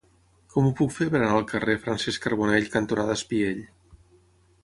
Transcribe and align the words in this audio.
Com 0.53 0.67
ho 0.67 0.71
puc 0.79 0.93
fer 0.93 1.07
per 1.09 1.17
anar 1.19 1.35
al 1.39 1.45
carrer 1.51 1.75
Francesc 1.83 2.25
Carbonell 2.25 2.67
cantonada 2.79 3.17
Espiell? 3.21 3.61